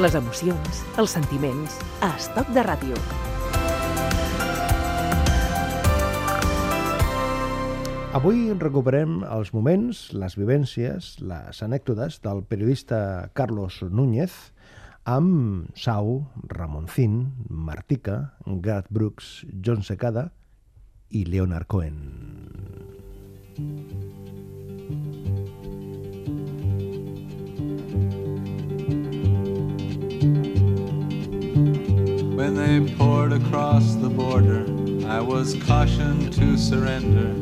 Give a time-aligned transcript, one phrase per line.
[0.00, 2.98] les emocions, els sentiments, a Estoc de Ràdio.
[8.14, 14.34] Avui recuperem els moments, les vivències, les anècdotes del periodista Carlos Núñez
[15.04, 20.32] amb Sau, Ramoncín, Martica, Garth Brooks, John Secada
[21.10, 22.00] i Leonard Cohen.
[32.34, 34.66] When they poured across the border,
[35.06, 37.32] I was cautioned to surrender.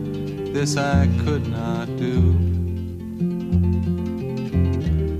[0.52, 2.36] This I could not do.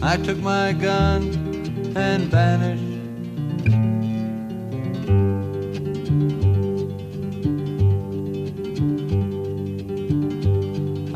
[0.02, 1.22] I took my gun
[1.96, 2.82] and vanished.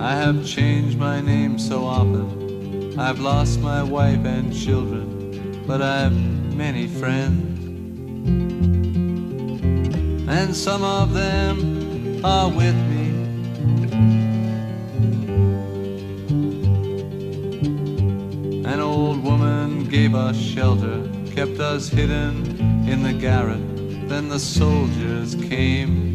[0.00, 2.98] I have changed my name so often.
[2.98, 6.17] I've lost my wife and children, but I've
[6.55, 7.55] many friends.
[10.28, 13.06] And some of them are with me.
[18.64, 23.62] An old woman gave us shelter, kept us hidden in the garret.
[24.08, 26.05] Then the soldiers came.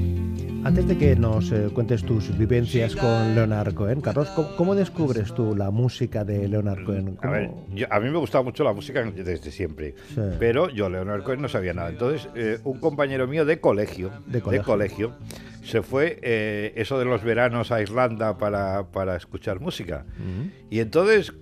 [0.64, 5.34] Antes de que nos eh, cuentes tus vivencias con Leonard Cohen, Carlos, ¿cómo, cómo descubres
[5.34, 7.18] tú la música de Leonard Cohen?
[7.18, 10.22] A ¿Cómo- ver, yo- a mí me gustaba mucho la música desde siempre, Sí.
[10.38, 11.90] pero yo, Leonard Cohen, no sabía nada.
[11.90, 14.66] Entonces, eh, un compañero mío de colegio, De colegio.
[14.66, 15.14] colegio,
[15.64, 20.06] se fue eh, eso de los veranos a Irlanda para, para escuchar música.
[20.70, 21.34] Y entonces,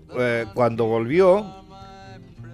[0.53, 1.45] cuando volvió,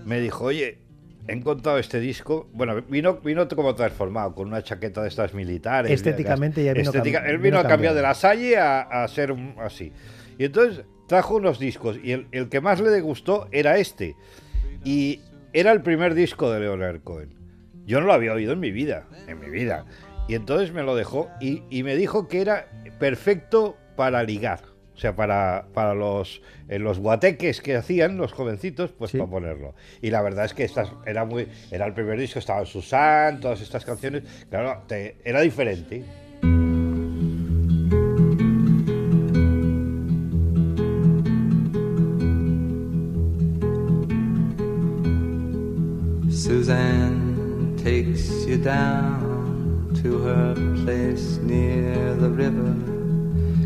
[0.03, 0.79] me dijo, oye,
[1.27, 2.47] he encontrado este disco.
[2.53, 5.91] Bueno, vino, vino como transformado, con una chaqueta de estas militares.
[5.91, 9.07] Estéticamente ya vino Estética- cam- Él vino vino a cambiar de la Salle a, a
[9.07, 9.91] ser así.
[10.37, 14.15] Y entonces trajo unos discos y el, el que más le gustó era este.
[14.83, 15.21] Y
[15.53, 17.33] era el primer disco de Leonard Cohen.
[17.85, 19.85] Yo no lo había oído en mi vida, en mi vida.
[20.27, 22.67] Y entonces me lo dejó y, y me dijo que era
[22.99, 24.59] perfecto para ligar.
[24.95, 29.17] O sea, para, para los, eh, los guateques que hacían los jovencitos, pues Sí.
[29.17, 29.75] para ponerlo.
[30.01, 33.59] Y la verdad es que estas era muy era el primer disco, estaba Susan, todas
[33.61, 34.23] estas canciones.
[34.49, 36.03] Claro, te- era diferente.
[46.29, 50.53] Suzanne takes you down to her
[50.83, 52.94] place near the river.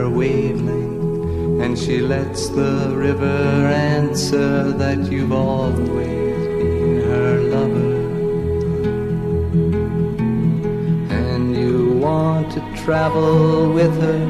[0.00, 1.62] her wavelength.
[1.62, 3.40] And she lets the river
[3.96, 7.94] answer that you've always been her lover.
[11.20, 14.22] And you want to travel with her,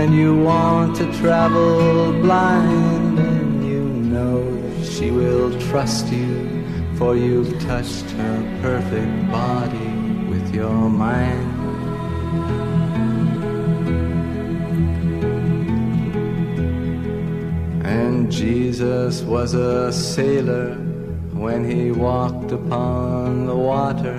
[0.00, 3.82] and you want to travel blind, and you
[4.14, 6.30] know that she will trust you,
[6.96, 9.92] for you've touched her perfect body
[10.28, 11.50] with your mind.
[18.30, 20.74] Jesus was a sailor
[21.34, 24.14] when he walked upon the water.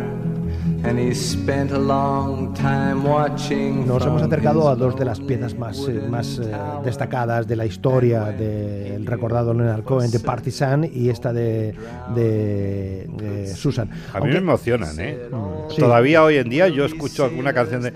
[0.83, 5.53] And he spent a long time watching Nos hemos acercado a dos de las piezas
[5.55, 6.51] más, eh, más eh,
[6.83, 11.75] destacadas de la historia del recordado Leonard Cohen, de Partisan y esta de,
[12.15, 13.89] de, de Susan.
[13.91, 15.19] A mí Aunque- me emocionan, ¿eh?
[15.69, 15.77] Sí.
[15.79, 17.93] Todavía hoy en día yo escucho alguna canción de...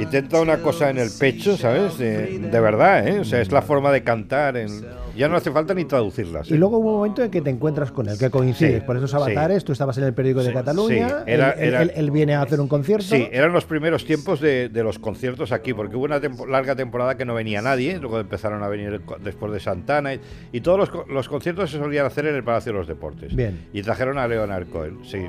[0.00, 1.98] Y te entra una cosa en el pecho, ¿sabes?
[1.98, 3.20] De, de verdad, ¿eh?
[3.20, 4.56] O sea, es la forma de cantar.
[4.56, 6.50] en- Ya no hace falta ni traducirlas.
[6.50, 6.56] Y ¿eh?
[6.58, 9.10] luego hubo un momento en que te encuentras con él, que coincides Sí, por esos
[9.10, 9.16] sí.
[9.16, 12.10] avatares, tú estabas en el periódico de Cataluña, sí, era- él, él- era- él- él
[12.10, 13.04] viene a hacer un concierto.
[13.04, 16.74] Sí, eran los primeros tiempos de, de los conciertos aquí, porque hubo una tempo- larga
[16.76, 20.20] temporada que no venía nadie, luego empezaron a venir después de Santana, y,
[20.52, 23.34] y todos los, los conciertos se solían hacer en el Palacio de los Deportes.
[23.34, 23.66] Bien.
[23.72, 25.26] Y trajeron a Leonard Cohen, sí.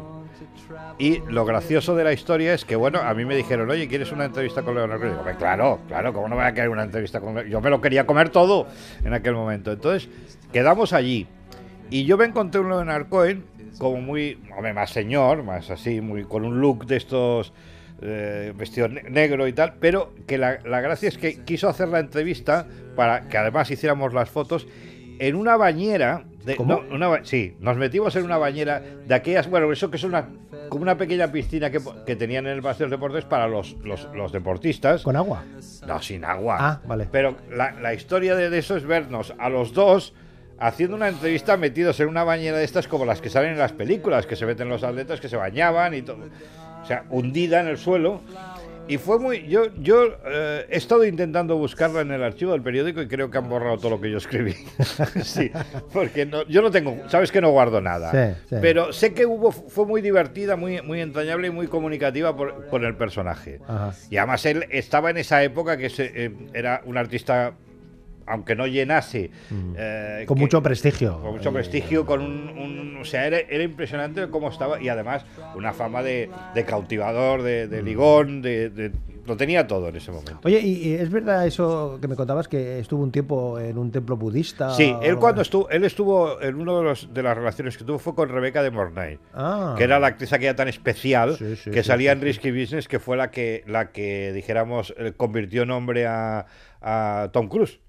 [0.99, 4.11] Y lo gracioso de la historia es que, bueno, a mí me dijeron, oye, ¿quieres
[4.11, 5.07] una entrevista con Leonard Cohen?
[5.07, 7.61] Y digo, "Hombre, claro, claro, ¿cómo no voy a querer una entrevista con Leonard Yo
[7.61, 8.67] me lo quería comer todo
[9.03, 9.71] en aquel momento.
[9.71, 10.09] Entonces,
[10.51, 11.27] quedamos allí.
[11.89, 13.45] Y yo me encontré un Leonard Cohen
[13.77, 17.53] como muy, hombre, más señor, más así, muy con un look de estos
[18.01, 21.87] eh, vestido ne- negro y tal, pero que la, la gracia es que quiso hacer
[21.89, 24.67] la entrevista para que además hiciéramos las fotos
[25.19, 26.23] en una bañera.
[26.45, 26.83] De, ¿Cómo?
[26.89, 30.29] no, una sí, nos metimos en una bañera de aquellas, bueno, eso que es una
[30.69, 33.73] como una pequeña piscina que, que tenían en el Paseo de los Deportes para los,
[33.83, 35.03] los, los deportistas.
[35.03, 35.43] ¿Con agua?
[35.87, 36.57] No, sin agua.
[36.59, 37.07] Ah, vale.
[37.11, 40.13] Pero la, la historia de, de eso es vernos a los dos
[40.57, 43.73] haciendo una entrevista metidos en una bañera de estas como las que salen en las
[43.73, 46.19] películas, que se meten los atletas, que se bañaban y todo.
[46.81, 48.21] O sea, hundida en el suelo.
[48.87, 49.47] Y fue muy...
[49.47, 53.37] Yo, yo eh, he estado intentando buscarla en el archivo del periódico y creo que
[53.39, 54.53] han borrado todo lo que yo escribí.
[55.23, 55.51] sí,
[55.91, 56.97] porque no- yo no tengo...
[57.09, 58.11] Sabes que no guardo nada.
[58.11, 58.55] Sí, sí.
[58.61, 62.85] Pero sé que hubo fue muy divertida, muy, muy entrañable y muy comunicativa por, con
[62.85, 63.59] el personaje.
[63.67, 63.93] Ajá.
[64.11, 67.55] Y además él estaba en esa época que se- eh, era un artista,
[68.25, 69.31] aunque no llenase,
[69.77, 71.19] eh, Con que- mucho prestigio.
[71.21, 75.25] con mucho prestigio, con un, un- o sea, era, era impresionante cómo estaba y además
[75.55, 77.69] una fama de, de cautivador, de, Mm.
[77.69, 78.91] de ligón, de, de-
[79.25, 80.39] lo tenía todo en ese momento.
[80.43, 84.15] Oye, ¿y es verdad eso que me contabas que estuvo un tiempo en un templo
[84.17, 84.71] budista?
[84.75, 87.97] Sí, él cuando estuvo, él estuvo en una de, los- de las relaciones que tuvo
[87.97, 89.17] fue con Rebeca de Mornay.
[89.33, 89.73] Ah.
[89.77, 92.87] que era la actriz aquella tan especial Sí, sí, que sí, salía en Risky Business,
[92.87, 96.45] que fue la que, la que dijéramos, eh, convirtió en hombre a,
[96.81, 97.79] a Tom Cruise.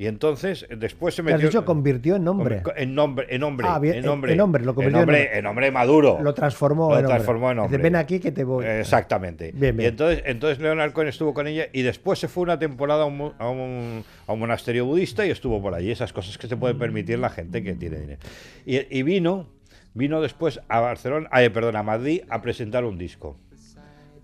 [0.00, 1.48] Y entonces, después se ¿Te has metió...
[1.48, 2.62] dicho convirtió en nombre?
[2.76, 5.38] En nombre, en hombre, Ah, bien, en hombre, en hombre, lo convirtió en hombre.
[5.38, 6.18] en hombre maduro.
[6.22, 7.14] Lo transformó Lo en hombre.
[7.16, 8.64] transformó en ven aquí que te voy.
[8.64, 9.50] Exactamente.
[9.52, 9.80] Bien, bien.
[9.80, 13.06] Y entonces, entonces Leonard Cohen estuvo con ella y después se fue una temporada a
[13.06, 15.90] un, a un- a un monasterio budista y estuvo por allí.
[15.90, 18.20] Esas cosas que se puede permitir la gente que tiene dinero.
[18.64, 19.48] Y, y vino,
[19.94, 23.36] vino después a Barcelona, ay, perdón, a Madrid a presentar un disco.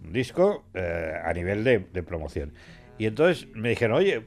[0.05, 2.53] Un disco eh, a nivel de, de promoción.
[2.97, 4.23] Y entonces me dijeron, oye,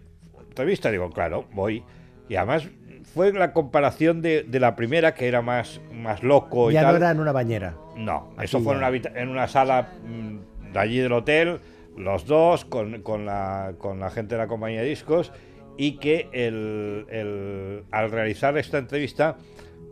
[0.57, 1.83] entrevista, digo, claro, voy.
[2.29, 2.67] Y además
[3.13, 6.91] fue la comparación de, de la primera, que era más, más loco y ya tal.
[6.93, 7.75] no era en una bañera.
[7.95, 11.59] No, Aquí eso fue en una, en una sala mm, de allí del hotel,
[11.95, 15.31] los dos, con, con la, con la gente de la compañía de discos,
[15.77, 19.37] y que el, el- al realizar esta entrevista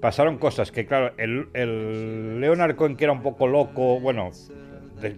[0.02, 4.32] pasaron cosas que, claro, el, el Leonard Cohen, que era un poco loco, bueno,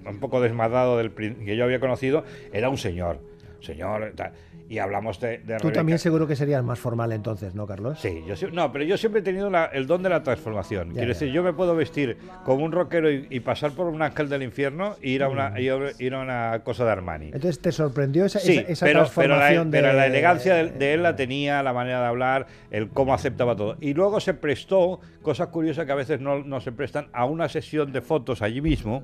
[0.05, 2.23] un poco desmadado del que yo había conocido,
[2.53, 3.19] era un señor,
[3.67, 4.31] señor, tal,
[4.69, 5.37] y hablamos de...
[5.37, 5.71] de Tú Rebeca.
[5.73, 7.99] también seguro que serías más formal entonces, ¿no, Carlos?
[7.99, 10.87] Sí, yo no, pero yo siempre he tenido la- el don de la transformación.
[10.89, 11.13] Ya, Quiero ya.
[11.13, 14.43] decir, yo me puedo vestir como un rockero y, y pasar por un ángel del
[14.43, 17.25] infierno y ir a una, ir a una cosa de Armani.
[17.27, 19.81] Entonces te sorprendió esa, Sí, esa, esa pero, pero, la, transformación de...
[19.81, 23.55] pero la elegancia de, de él la tenía, la manera de hablar, el cómo aceptaba
[23.55, 23.77] todo.
[23.81, 27.47] Y luego se prestó, cosa curiosa que a veces no, no se prestan, a una
[27.49, 29.03] sesión de fotos allí mismo,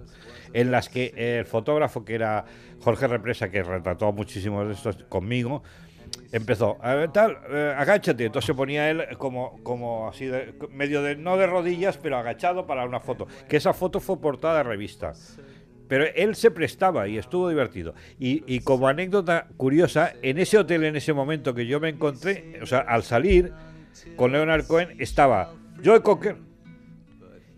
[0.54, 2.45] en las que el fotógrafo, que era
[2.84, 5.64] Jorge Represa, que retrató a muchísimos de estos conmigo,
[6.32, 8.26] empezó, a ver, tal, eh, agáchate.
[8.26, 12.68] Entonces se ponía él como, como así, de- medio de, no de rodillas, pero agachado
[12.68, 13.28] para una foto.
[13.48, 15.14] Que esa foto fue portada de revista.
[15.88, 17.94] Pero él se prestaba y estuvo divertido.
[18.20, 22.60] Y, y como anécdota curiosa, en ese hotel, en ese momento que yo me encontré,
[22.62, 23.52] o sea, al salir
[24.16, 25.54] con Leonard Cohen, estaba
[25.84, 26.38] Joe Cocker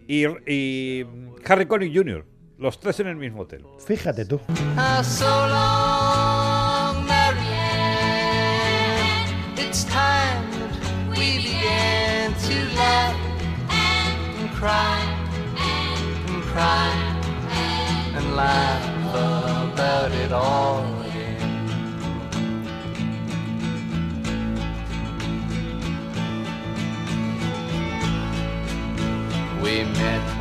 [0.08, 1.06] y, y
[1.48, 2.26] Harry Connick Jr.,
[2.58, 3.66] los tres en el mismo hotel.
[3.86, 4.40] Fíjate tú.
[29.66, 30.35] We began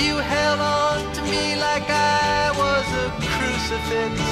[0.04, 4.27] You held on to me like I was a crucifix.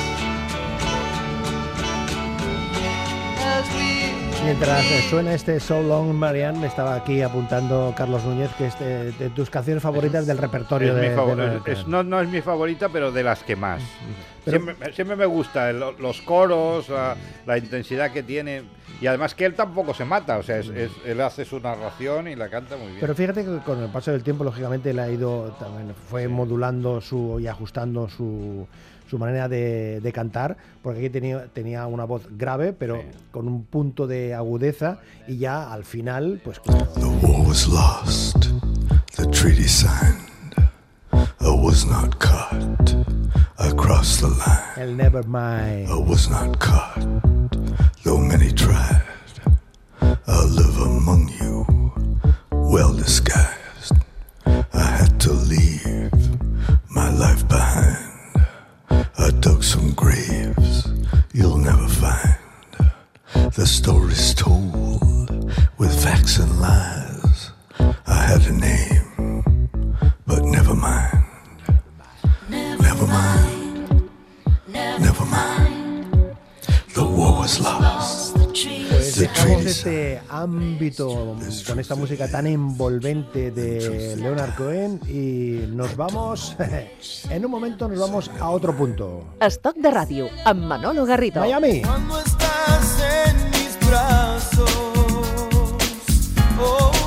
[4.47, 8.79] Mientras eh, suena este So Long Marianne, me estaba aquí apuntando Carlos Núñez, que es
[8.79, 12.29] de, de tus canciones favoritas del repertorio de, de favor- Leonard es- no, no es
[12.29, 13.83] mi favorita, pero de las que más.
[14.45, 18.62] Pero- siempre, siempre me gusta el- los coros, la, la intensidad que tiene.
[19.00, 22.29] Y además que él tampoco se mata, o sea, es- es- él hace su narración
[22.29, 23.00] y la canta muy bien.
[23.00, 27.00] Pero fíjate que con el paso del tiempo, lógicamente, él ha ido también fue modulando
[27.00, 28.67] su y ajustando su,
[29.09, 33.65] su manera de, de cantar, porque aquí tenía, tenía una voz grave, pero con un
[33.65, 34.99] punto de agudeza,
[35.29, 38.47] y ya al final, pues The war was lost,
[39.17, 40.27] the treaty signed.
[41.41, 42.95] I was not caught.
[43.59, 44.89] I crossed the line.
[44.89, 45.89] el Nevermind.
[45.89, 47.01] I was not caught,
[48.05, 49.06] though many tried.
[80.95, 86.57] Con esta música tan envolvente de Leonard Cohen y nos vamos,
[87.31, 89.25] en un momento nos vamos a otro punto.
[89.40, 91.40] Estoc de ràdio, amb Manolo Garrido.
[91.40, 91.83] Miami.
[91.83, 94.71] Cuando estás en mis brazos,
[96.61, 97.06] oh,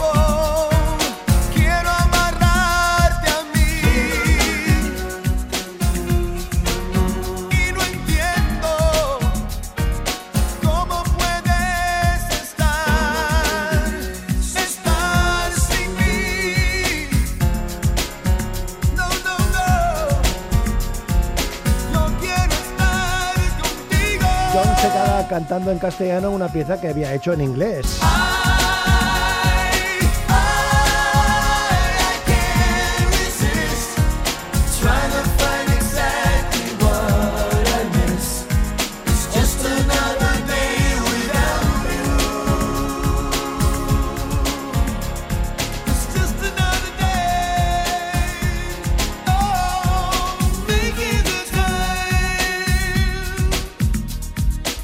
[25.57, 27.99] en castellano una pieza que había hecho en inglés.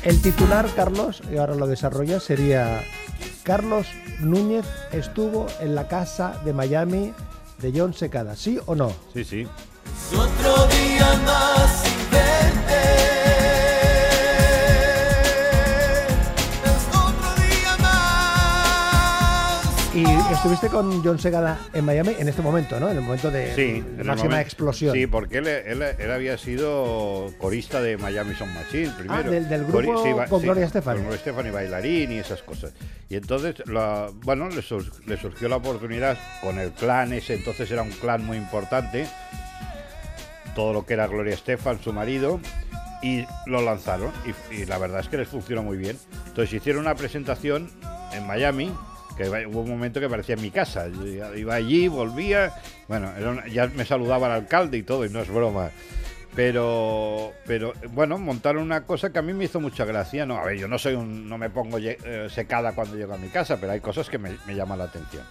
[0.05, 2.83] El titular, Carlos, y ahora lo desarrolla, sería
[3.41, 3.88] Carlos
[4.19, 7.12] Núñez estuvo en la casa de Miami
[7.57, 8.93] de John Secada, ¿sí o no?
[9.15, 9.47] Sí, sí.
[10.13, 11.84] Otro día más
[19.95, 22.89] Y estuviste con John Segada en Miami en este momento, ¿no?
[22.89, 24.93] En el momento de, Sí, máxima momento- explosión.
[24.93, 29.13] Sí, porque él, él- él había sido corista de Miami Sound Machine primero.
[29.13, 30.95] Ah, del- del grupo ba- con Gloria Estefan.
[30.95, 32.73] Con Gloria Estefan y bailarín y esas cosas.
[33.07, 37.71] Y entonces, la- bueno, le, sur- le surgió la oportunidad con el clan ese, entonces
[37.71, 39.07] era un clan muy importante,
[40.55, 42.41] todo lo que era Gloria Estefan, su marido,
[43.01, 44.11] y lo lanzaron.
[44.51, 45.97] Y, y la verdad es que les funcionó muy bien.
[46.27, 47.71] Entonces hicieron una presentación
[48.13, 48.73] en Miami,
[49.15, 50.88] que hubo un momento que parecía mi casa.
[50.88, 51.05] Yo
[51.36, 52.53] iba- allí, volvía,
[52.88, 53.12] bueno,
[53.48, 55.72] ya me saludaba el alcalde y todo, y no es broma.
[56.36, 60.25] Pero, pero bueno, montaron una cosa que a mí me hizo mucha gracia.
[60.25, 63.17] No, a ver, yo no soy un, no me pongo eh, secada cuando llego a
[63.17, 65.24] mi casa, pero hay cosas que me, llaman la atención.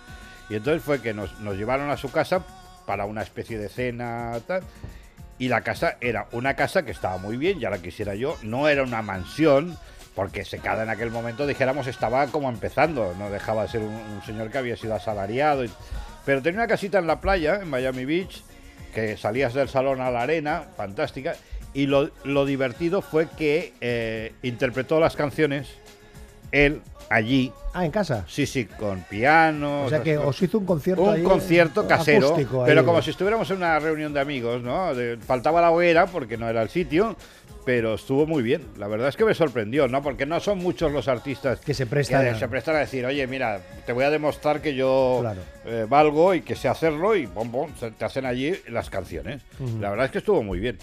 [0.48, 2.42] Y entonces fue que nos, llevaron a su casa
[2.86, 4.40] para una especie de cena.
[5.38, 8.38] Y la casa era una casa que estaba muy bien, ya la quisiera yo.
[8.42, 9.76] No era una mansión,
[10.14, 13.14] porque secada en aquel momento, dijéramos, estaba como empezando.
[13.18, 15.64] No dejaba de ser un, señor que había sido asalariado.
[16.24, 18.42] pero tenía una casita en la playa, en Miami Beach,
[18.94, 21.34] que salías del salón a la arena, fantástica.
[21.72, 25.68] Y lo, lo divertido fue que eh, interpretó las canciones
[26.52, 28.24] él allí, Ah, en casa.
[28.28, 29.84] sí, sí, con piano.
[29.84, 32.68] O sea que os hizo un concierto un ahí, concierto casero, acústico ahí.
[32.68, 34.94] pero como si estuviéramos en una reunión de amigos, ¿no?
[34.94, 37.16] De- faltaba la hoguera porque no era el sitio,
[37.64, 38.62] pero estuvo muy bien.
[38.78, 40.02] La verdad es que me sorprendió, ¿no?
[40.02, 43.26] Porque no son muchos los artistas Que se prestan a- se prestan a decir, oye,
[43.26, 45.40] mira, te voy a demostrar que yo Claro.
[45.64, 47.50] eh, valgo y que sé hacerlo y pom,
[47.80, 49.42] se- te hacen allí las canciones.
[49.80, 50.78] La verdad es que estuvo muy bien.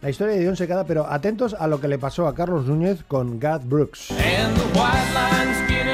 [0.00, 3.02] La historia de John Secada, pero atentos a lo que le pasó a Carlos Núñez
[3.06, 4.10] con Garth Brooks.
[4.12, 5.89] And the white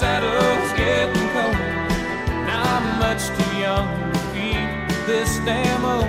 [0.00, 1.72] saddle's getting colder.
[2.48, 4.66] Now I'm much too young to feel
[5.06, 6.08] this damn old.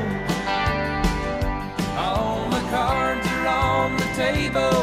[1.98, 4.81] All the cards are on the table,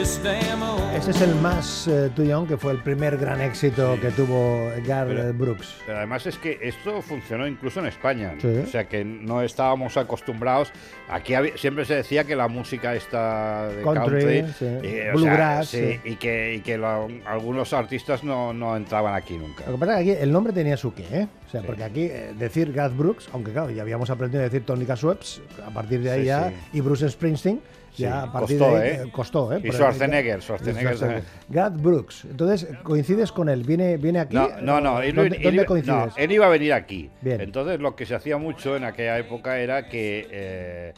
[0.00, 5.08] Ese es el más eh, Young, que fue el primer gran éxito que tuvo Garth
[5.08, 5.74] Pero- Brooks.
[5.86, 8.34] Pero además es que esto funcionó incluso en España.
[8.38, 8.46] Sí.
[8.46, 10.70] O sea que no estábamos acostumbrados.
[11.08, 14.66] Aquí había- siempre se decía que la música está de Country, country, sí.
[14.86, 16.10] y, o Bluegrass, sea, sí, sí.
[16.10, 19.64] y que, y que lo- algunos artistas no, no entraban aquí nunca.
[19.66, 21.28] Lo que pasa es que aquí el nombre tenía su qué, ¿eh?
[21.46, 21.66] O sea, Sí.
[21.66, 25.40] porque aquí eh, decir Garth Brooks, aunque claro, ya habíamos aprendido a decir Tony Sweps,
[25.66, 26.54] a partir de ahí Sí, ya, sí.
[26.74, 27.60] y Bruce Springsteen,
[27.96, 29.02] Sí, ya a partir costó, de ahí ¿eh?
[29.06, 29.60] eh, costó, ¿eh?
[29.64, 31.22] Y Schwarzenegger, Schwarzenegger también.
[31.48, 32.26] Garth Brooks.
[32.26, 34.36] Entonces, coincides con él, viene, viene aquí.
[34.36, 35.96] No, no, no, él, ¿Dónde, él dónde iba, coincides?
[35.96, 37.10] no, él iba a venir aquí.
[37.22, 37.40] Bien.
[37.40, 40.94] Entonces lo que se hacía mucho en aquella época era que eh,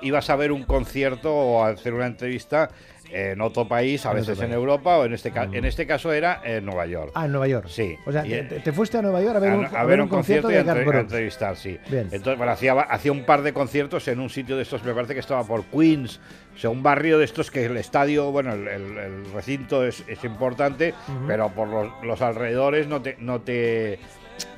[0.00, 2.70] ibas a ver un concierto o a hacer una entrevista
[3.12, 4.52] en otro país, a veces en.
[4.52, 7.12] Europa o en este, ca- en este caso era en Nueva York.
[7.14, 7.66] Ah, en Nueva York.
[7.68, 7.96] Sí.
[8.06, 10.00] O sea, Y, te, te fuiste a Nueva York a ver, a, un, a ver
[10.00, 11.78] un concierto, y a, de entrevistar, sí.
[11.90, 12.08] Bien.
[12.12, 15.14] Entonces, bueno, hacía, hacía un par de conciertos en un sitio de estos, me parece
[15.14, 16.20] que estaba por Queens,
[16.54, 20.04] o sea, un barrio de estos que el estadio, bueno, el, el- el recinto es,
[20.08, 20.94] es importante,
[21.26, 23.98] pero por los, los alrededores no te, no, te,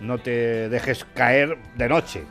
[0.01, 2.23] no te dejes caer de noche.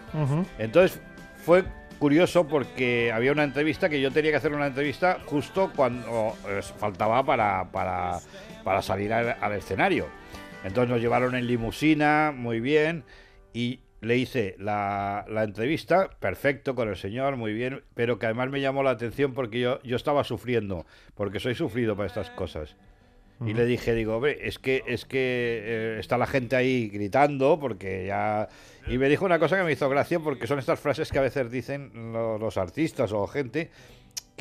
[0.59, 0.99] Entonces
[1.45, 1.63] fue
[2.01, 6.59] curioso porque había una entrevista que yo tenía que hacer una entrevista justo cuando eh,
[6.79, 8.17] faltaba para, para,
[8.63, 10.07] para salir al, al escenario.
[10.63, 13.03] Entonces nos llevaron en limusina, muy bien,
[13.53, 18.49] y le hice la, la entrevista, perfecto, con el señor, muy bien, pero que además
[18.49, 22.75] me llamó la atención porque yo, yo estaba sufriendo, porque soy sufrido para estas cosas.
[23.45, 25.17] Y le dije, digo, hombre, es que, es que
[25.63, 28.47] eh, está la gente ahí gritando porque ya...
[28.87, 31.23] Y me dijo una cosa que me hizo gracia porque son estas frases que a
[31.23, 33.71] veces dicen lo- los artistas o gente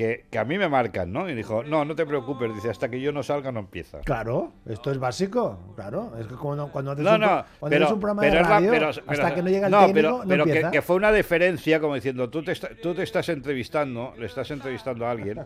[0.00, 1.28] que, que a mí me marcan, ¿no?
[1.28, 3.98] Y dijo, no, no te preocupes, dice, hasta que yo no salga no empieza.
[4.00, 6.12] Claro, esto es básico, claro.
[6.18, 8.40] Es que cuando, cuando haces, No, un, no, cuando pero, haces un programa pero de
[8.40, 10.70] la- radio, pero- hasta que no llega el no, técnico, pero, no pero que, empieza.
[10.70, 15.04] que fue una deferencia como diciendo, tú te, tú te estás entrevistando, le estás entrevistando
[15.06, 15.38] a alguien,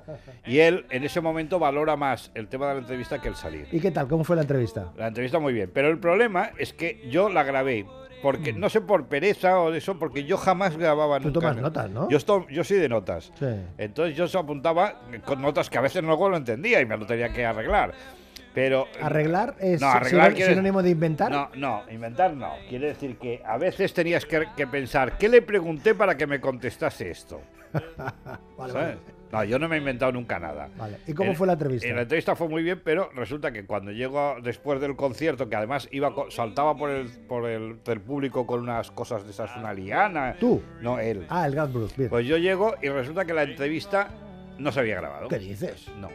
[0.47, 3.67] y él en ese momento valora más el tema de la entrevista que el salir.
[3.73, 4.07] ¿Y qué tal?
[4.07, 4.93] ¿Cómo fue la entrevista?
[4.97, 7.87] La entrevista muy bien, pero el problema es que yo la grabé.
[8.25, 11.23] Porque, no sé por pereza o de eso, porque yo jamás grababa Mm.
[11.23, 11.41] Tú nunca.
[11.41, 12.09] tomas notas, ¿no?
[12.09, 13.31] Yo, esto- yo soy de notas.
[13.39, 13.47] Sí.
[13.79, 17.05] Entonces yo se apuntaba con notas que a veces luego lo entendía y me lo
[17.07, 17.93] tenía que arreglar.
[18.55, 21.31] Pero ¿Arreglar es No, arreglar sinó- quiere- sinónimo de inventar?
[21.31, 22.53] no, no, inventar no.
[22.69, 26.41] Quiere decir que a veces tenías que, que pensar, ¿qué le pregunté para que me
[26.41, 27.41] contestase esto?
[28.57, 28.97] Vale, ¿Sabes?
[29.33, 30.69] No, yo no me he inventado nunca nada.
[30.77, 30.99] Vale.
[31.07, 31.89] ¿Y cómo En- fue la entrevista?
[31.89, 35.57] en la entrevista fue muy bien, pero resulta que cuando llego después del concierto, que
[35.57, 39.73] además iba saltaba por el, por el, del público con unas cosas de esas, una
[39.73, 40.37] liana.
[40.39, 40.63] ¿Tú?
[40.81, 41.27] No, él.
[41.29, 42.11] Ah, el Gas Bruce, bien.
[42.11, 44.09] Pues yo llego y resulta que la entrevista
[44.59, 45.27] no se había grabado.
[45.29, 45.89] ¿Qué dices?
[46.01, 46.09] No.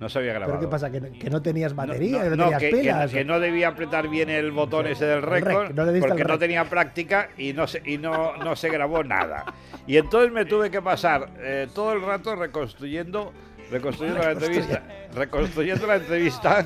[0.00, 0.52] No se había grabado.
[0.58, 0.90] ¿Pero qué pasa?
[0.90, 2.18] ¿Que, que no tenías No, batería?
[2.18, 3.10] no, ¿Que no, no, tenías que, que- pilas?
[3.10, 7.30] que no debía apretar bien el botón ese del récord no porque no tenía práctica
[7.36, 9.44] y no se, y no, no se grabó nada.
[9.86, 13.32] Y entonces me tuve que pasar eh, todo el rato reconstruyendo
[13.70, 14.82] reconstruyendo la entrevista
[15.14, 16.64] reconstruyendo la entrevista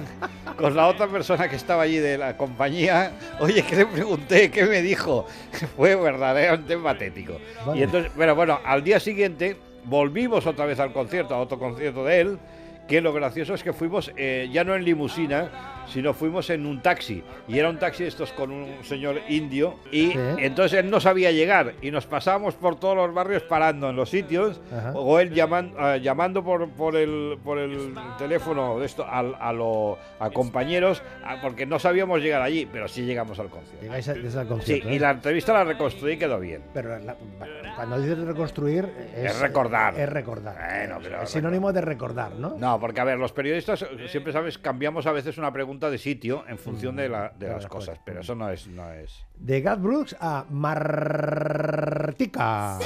[0.57, 3.11] con la otra persona que estaba allí de la compañía
[3.41, 5.27] oye que le pregunté qué me dijo
[5.77, 7.81] fue verdaderamente patético Vale.
[7.81, 12.05] y entonces pero bueno al día siguiente volvimos otra vez al concierto a otro concierto
[12.05, 12.39] de él
[12.89, 15.51] que lo gracioso es que fuimos eh, ya no en limusina,
[15.89, 17.23] sino fuimos en un taxi.
[17.49, 19.77] Y era un taxi estos con un señor indio.
[19.91, 20.19] Y Sí.
[20.39, 21.75] entonces él no sabía llegar.
[21.83, 24.61] Y nos pasábamos por todos los barrios parando en los sitios.
[24.77, 24.93] Ajá.
[24.95, 29.53] O él llaman- ah, llamando por, por, el, por el teléfono de esto al- a,
[29.53, 31.03] lo- a compañeros.
[31.25, 33.83] ah, porque no sabíamos llegar allí, pero sí llegamos al concierto.
[33.83, 34.91] Llegáis a- desde el Sí, concierto.
[34.91, 35.01] y ¿eh?
[35.01, 36.63] la entrevista la reconstruí y quedó bien.
[36.75, 37.17] Pero la-
[37.77, 38.89] cuando dices reconstruir...
[39.17, 39.99] Es, Es recordar.
[39.99, 40.55] Es recordar.
[40.57, 42.55] Bueno, pero es sinónimo de recordar, ¿no?
[42.59, 45.99] No, porque a ver, los periodistas eh, siempre sabes, cambiamos a veces una pregunta de
[45.99, 49.25] sitio en función de, la- de de las cosas, pero eso no es, no es.
[49.37, 52.79] De Gat Brooks a Martica.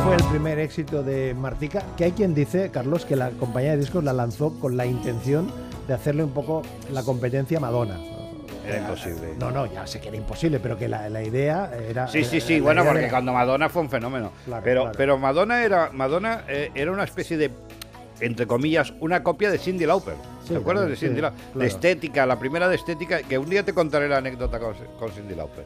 [0.00, 3.72] Este fue el primer éxito de Martica, que hay quien dice, Carlos, que la compañía
[3.72, 5.52] de discos la lanzó con la intención
[5.86, 7.98] de hacerle un poco la competencia a Madonna.
[8.66, 9.34] Era imposible.
[9.38, 12.08] No, no, ya sé que era imposible, pero que la, la idea era...
[12.08, 14.32] Sí, sí, sí, bueno, porque era- cuando Madonna fue un fenómeno.
[14.46, 14.96] Claro, pero, claro.
[14.96, 17.50] pero Madonna era, Madonna eh, era una especie de,
[18.20, 20.14] entre comillas, una copia de Cindy Lauper.
[20.44, 21.40] Sí, ¿Te acuerdas claro, de Cindy sí, Lauper?
[21.40, 21.58] claro.
[21.60, 25.10] De estética, la primera de estética, que un día te contaré la anécdota con, con
[25.10, 25.64] Cindy Lauper.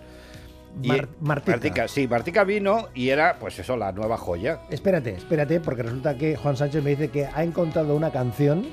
[0.82, 1.86] Y- Mar- Martica.
[1.88, 4.60] sí, Martica vino y era, pues eso, la nueva joya.
[4.70, 8.66] Espérate, espérate, porque resulta que Juan Sánchez me dice que ha encontrado una canción,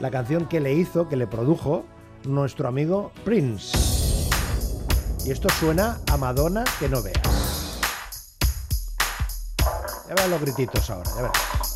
[0.00, 1.84] la canción que le hizo, que le produjo
[2.24, 3.76] nuestro amigo Prince.
[5.26, 7.18] Y esto suena a Madonna que no veas.
[10.08, 11.67] Ya verás los grititos ahora, ya verás.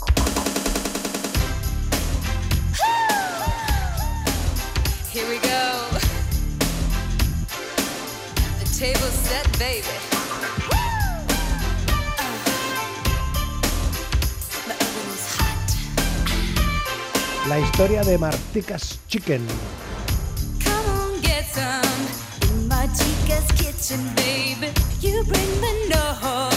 [8.82, 9.86] The table's set, baby.
[17.48, 19.46] La historia de Martica's Chicken.
[20.64, 24.72] Come on, get some in my chica's kitchen, baby.
[25.00, 26.51] You bring the noise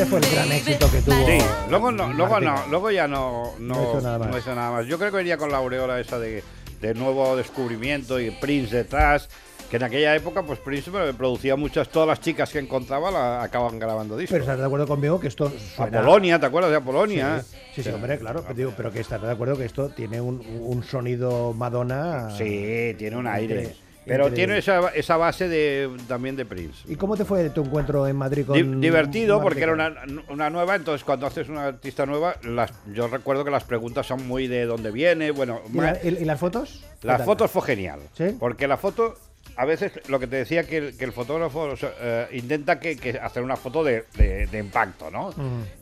[0.00, 1.26] Este fue el gran éxito que tuvo.
[1.26, 4.28] Sí, luego no, luego no, luego ya no, no, No hizo nada más.
[4.30, 4.86] no hizo nada más.
[4.86, 6.42] Yo creo que venía con la aureola esa de,
[6.80, 9.28] de nuevo descubrimiento y Prince detrás,
[9.70, 13.78] que en aquella época pues Prince producía muchas, todas las chicas que encontraba la acaban
[13.78, 14.32] grabando discos.
[14.32, 15.98] Pero estás de acuerdo conmigo que esto suena...
[15.98, 17.42] Apolonia, ¿te acuerdas de Apolonia?
[17.42, 18.40] Sí, sí, sí, hombre, claro.
[18.40, 22.30] Pero, digo, pero que estás de acuerdo que esto tiene un, un sonido Madonna.
[22.38, 23.76] Sí, tiene un aire.
[24.10, 24.36] Pero Increíble.
[24.36, 26.82] tiene esa, esa base de, también de Prince.
[26.88, 29.94] ¿Y cómo te fue tu encuentro en Madrid con Di- divertido porque era una,
[30.28, 34.26] una nueva, entonces cuando haces una artista nueva, las, yo recuerdo que las preguntas son
[34.26, 36.84] muy de dónde viene, bueno, ¿Y, ma- la- y- y las fotos?
[37.00, 38.36] ¿Qué las fotos fue genial, ¿Sí?
[38.40, 39.14] porque la foto,
[39.56, 42.80] a veces lo que te decía que el, que el fotógrafo o sea, eh, intenta
[42.80, 45.32] que, que hacer una foto de, de- de impacto, ¿no?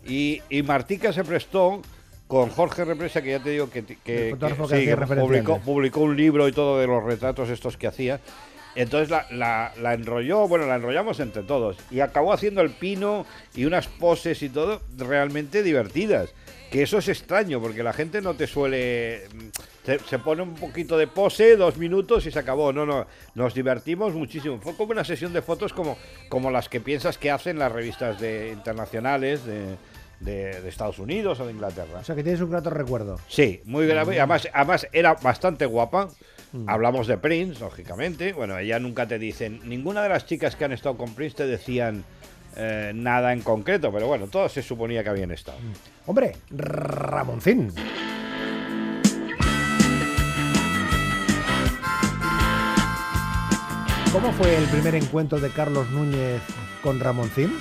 [0.07, 1.81] Y, y Martica se prestó
[2.29, 3.83] con Jorge Represa, que ya te digo que,
[4.69, 4.87] sí,
[5.23, 8.21] publicó, publicó un libro y todo de los retratos estos que hacía.
[8.77, 11.77] Entonces la, la- la enrolló, bueno, la enrollamos entre todos.
[11.91, 16.33] Y acabó haciendo el pino y unas poses y todo realmente divertidas.
[16.71, 19.23] Que eso es extraño, porque la gente no te suele...
[19.35, 19.49] mm,
[19.87, 22.75] Se, se pone un poquito de pose, dos minutos y se acabó.
[22.75, 24.61] No, no, nos divertimos muchísimo.
[24.61, 25.97] Fue como una sesión de fotos como,
[26.29, 29.77] como las que piensas que hacen las revistas de, internacionales de,
[30.21, 32.01] de- de Estados Unidos o de Inglaterra.
[32.01, 33.19] O sea, que tienes un grato recuerdo.
[33.29, 34.15] Sí, muy grave.
[34.15, 36.09] y Además, además era bastante guapa.
[36.53, 36.69] Mm.
[36.69, 38.33] Hablamos de Prince, lógicamente.
[38.33, 39.61] Bueno, ella nunca te dicen.
[39.65, 42.05] Ninguna de las chicas que han estado con Prince te decían
[42.57, 45.59] eh, nada en concreto, pero bueno, todas se suponía que habían estado.
[46.07, 47.71] Hombre, Ramoncín.
[54.13, 56.41] ¿Cómo fue el primer encuentro de Carlos Núñez
[56.83, 57.53] con Ramoncín?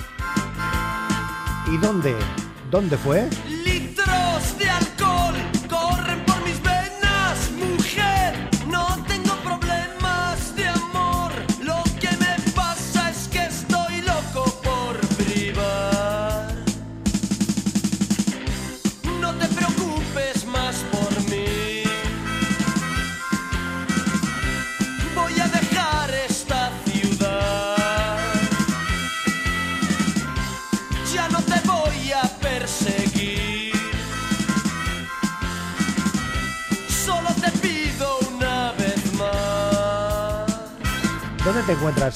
[1.70, 2.14] ¿Y dónde?
[2.70, 3.28] ¿Dónde fue?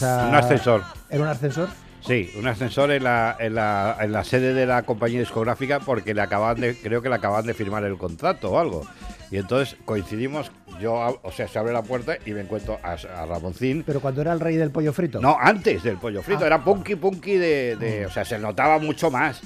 [0.02, 0.82] Un ascensor.
[1.10, 1.68] ¿En un ascensor?
[2.00, 6.14] Sí, un ascensor en la, en la, en la sede de la compañía discográfica porque
[6.14, 8.84] le acaban de, creo que le acaban de firmar el contrato o algo.
[9.30, 13.26] Y entonces coincidimos, yo, o sea, se abre la puerta y me encuentro a, a
[13.26, 13.82] Ramoncín.
[13.86, 15.20] Pero cuando era el rey del pollo frito.
[15.20, 16.46] No, antes del pollo frito, Ah.
[16.46, 19.40] era punky punky de, de- o sea, se notaba mucho más.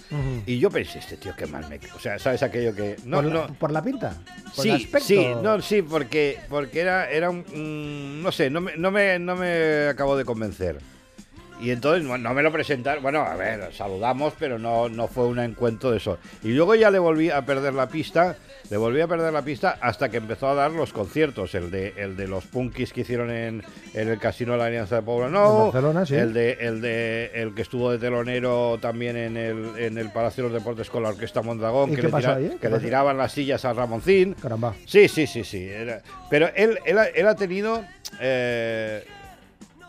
[0.46, 3.24] Y yo pensé, este tío qué mal me, o sea, sabes aquello que no, ¿Por,
[3.26, 4.14] la, no, por la pinta?
[4.56, 5.06] ¿Por el sí, aspecto?
[5.06, 9.18] sí, no, sí, porque porque era era un mm, no sé, no me, no me
[9.18, 10.78] no me acabó de convencer.
[11.61, 15.25] Y entonces no, no me lo presentaron, bueno, a ver, saludamos, pero no, no fue
[15.27, 16.19] un encuentro de eso.
[16.42, 18.37] Y luego ya le volví a perder la pista,
[18.69, 21.95] le volví a perder la pista hasta que empezó a dar los conciertos, el de
[21.97, 23.62] el de los punkis que hicieron en,
[23.95, 25.33] en el Casino de la Alianza de Pueblo En
[25.73, 26.14] Barcelona, sí.
[26.16, 30.45] el de el de el que estuvo de telonero también en el en el Palacio
[30.45, 32.51] de los Deportes con la Orquesta Mondragón, ¿Y que, qué le, tira- ahí, eh?
[32.51, 34.35] que ¿Qué le tiraban las sillas a Ramoncín.
[34.35, 34.75] Caramba.
[34.85, 35.66] Sí, sí, sí, sí.
[35.69, 37.83] era- pero él, él, ha, él ha tenido
[38.21, 39.05] eh,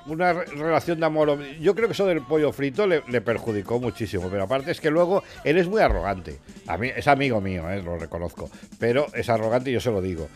[0.07, 1.37] una re- relación de amor.
[1.59, 4.29] Yo creo que eso del pollo frito le, le perjudicó muchísimo.
[4.29, 6.39] Pero aparte es que luego él es muy arrogante.
[6.67, 8.49] A mí, es amigo mío, eh, lo reconozco.
[8.79, 10.27] Pero es arrogante y yo se lo digo.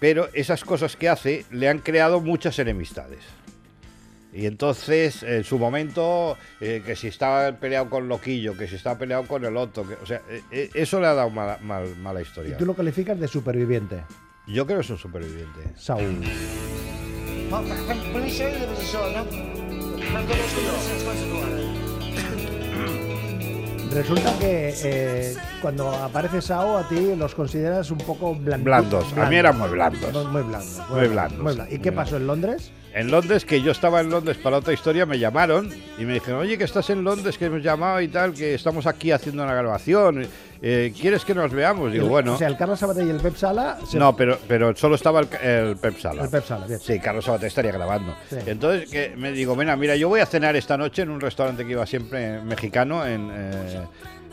[0.00, 3.20] Pero esas cosas que hace le han creado muchas enemistades.
[4.34, 8.98] Y entonces, en su momento, eh, que si estaba peleado con Loquillo, que si estaba
[8.98, 11.94] peleado con el otro, que, o sea, eh, eh, eso le ha dado mala, mal-
[11.98, 12.56] mala Y historia.
[12.56, 14.02] tú lo calificas de superviviente.
[14.46, 15.60] Yo creo que es un superviviente.
[15.76, 16.18] Saúl.
[23.92, 29.04] Resulta que eh, cuando aparece Sao a ti los consideras un poco blandu- Blandos.
[29.18, 30.00] A mí eran muy blandos.
[30.32, 30.80] Muy, blandos.
[30.88, 31.38] Muy blandos.
[31.38, 31.74] muy blandos.
[31.74, 32.72] ¿Y qué pasó en Londres?
[32.94, 36.40] En Londres, que yo estaba en Londres para otra historia, me llamaron y me dijeron,
[36.40, 39.54] oye, que estás en Londres, que hemos llamado y tal, que estamos aquí haciendo una
[39.54, 40.26] grabación.
[40.60, 41.90] eh, ¿Quieres que nos veamos?
[41.90, 42.34] Digo, El- bueno.
[42.34, 43.78] O sea, el Carlos Sabater y el Pep Sala.
[43.88, 46.24] se- No, pero, pero solo estaba el, el Pep Sala.
[46.24, 46.78] El Pep Sala, bien.
[46.80, 48.14] Sí, Carlos Sabater estaría grabando.
[48.28, 48.36] Sí.
[48.46, 51.64] Entonces que me digo, mira, mira, yo voy a cenar esta noche en un restaurante
[51.64, 53.80] que iba siempre mexicano, en, eh,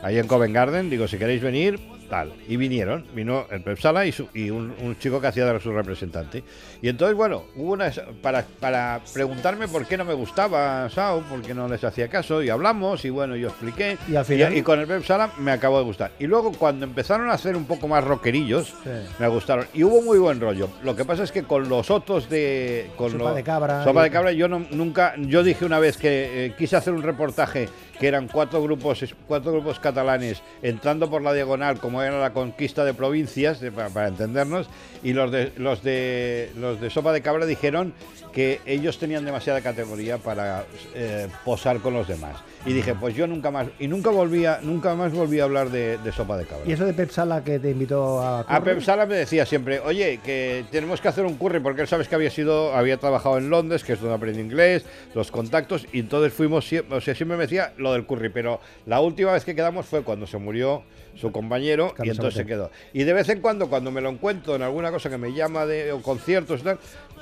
[0.03, 0.89] ahí en Covent Garden.
[0.89, 2.33] Digo, si queréis venir, tal.
[2.47, 5.59] Y vinieron, vino el Pep Sala y, su- y un, un chico que hacía de
[5.59, 6.43] su representante.
[6.81, 7.91] Y entonces, bueno, hubo una.
[8.21, 12.41] Para, para preguntarme por qué no me gustaba Sao, por qué no les hacía caso,
[12.43, 13.97] y hablamos, y bueno, yo expliqué.
[14.09, 16.11] Y al final- y con el Pep Sala me acabó de gustar.
[16.19, 18.89] Y luego, cuando empezaron a hacer un poco más rockerillos, Sí.
[19.19, 19.65] me gustaron.
[19.73, 20.69] Y hubo muy buen rollo.
[20.83, 22.89] Lo que pasa es que con los otros de.
[22.95, 25.13] Con Sopa lo- de cabra Sopa y- de cabra, yo no, nunca.
[25.17, 29.51] Yo dije una vez que eh, quise hacer un reportaje que eran cuatro grupos, cuatro
[29.51, 34.07] grupos catalanes entrando por la diagonal como era la conquista de provincias, de- para, para
[34.07, 34.67] entendernos,
[35.03, 37.93] y los de, los, de, los de Sopa de Cabra dijeron
[38.33, 42.37] que ellos tenían demasiada categoría para eh, posar con los demás.
[42.65, 45.97] Y dije, pues yo nunca más, y nunca volvía, nunca más volví a hablar de,
[45.97, 46.63] de Sopa de Cabra.
[46.67, 48.41] ¿Y eso de Pep Sala que te invitó a...
[48.41, 48.61] A curry?
[48.75, 52.07] Pep Sala me decía siempre, oye, que tenemos que hacer un curry, porque él sabes
[52.09, 54.85] que había sido, había trabajado en Londres, que es donde aprendí inglés,
[55.15, 59.01] los contactos, y entonces fuimos, o sea, siempre me decía lo del curry, pero la
[59.01, 60.83] última vez que quedamos fue cuando se murió
[61.15, 62.71] su compañero, y entonces se quedó.
[62.93, 65.65] Y de vez en cuando, cuando me lo encuentro en alguna cosa que me llama
[65.65, 66.79] de o conciertos y tal,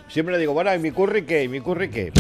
[0.08, 1.44] siempre le digo, bueno, ¿y mi curry qué?
[1.44, 2.12] ¿Y mi curry qué?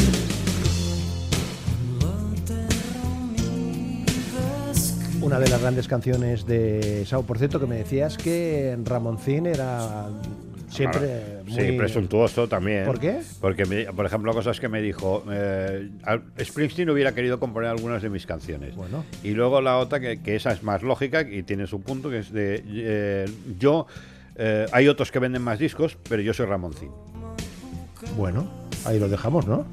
[5.21, 10.07] Una de las grandes canciones de Sao, por cierto, que me decías que Ramoncín era
[10.69, 11.65] siempre muy...
[11.65, 12.85] Sí, presuntuoso también.
[12.85, 13.19] ¿Por qué?
[13.41, 15.89] Porque, me- por ejemplo, cosas que me dijo, eh,
[16.43, 18.75] Springsteen hubiera querido componer algunas de mis canciones.
[18.75, 19.03] Bueno.
[19.23, 22.19] Y luego la otra, que, que esa es más lógica y tiene su punto, que
[22.19, 23.25] es de, eh,
[23.59, 23.87] yo,
[24.35, 26.89] eh, hay otros que venden más discos, pero yo soy Ramoncín.
[28.15, 28.47] Bueno,
[28.85, 29.65] ahí lo dejamos, ¿no?